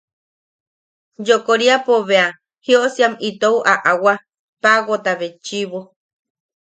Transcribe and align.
Yokoriapo 1.27 1.93
bea 2.07 2.25
jiʼosiam 2.65 3.13
itou 3.27 3.57
aʼauwa 3.73 4.13
pagota 4.61 5.11
betchiʼibo. 5.19 5.79